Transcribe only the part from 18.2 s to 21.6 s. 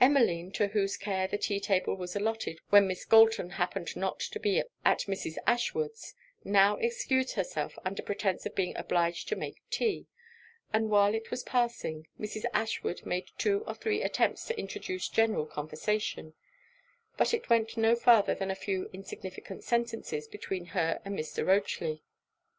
than a few insignificant sentences between her and Mr.